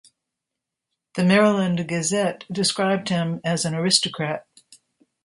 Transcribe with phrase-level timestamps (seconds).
[1.13, 4.47] The "Maryland Gazette" described him as an aristocrat.